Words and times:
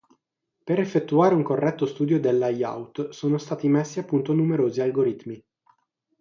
Per 0.63 0.79
effettuare 0.79 1.35
un 1.35 1.43
corretto 1.43 1.85
studio 1.85 2.19
del 2.19 2.39
"layout" 2.39 3.09
sono 3.09 3.37
stati 3.37 3.67
messi 3.67 3.99
a 3.99 4.03
punto 4.03 4.33
numerosi 4.33 4.81
algoritmi. 4.81 5.39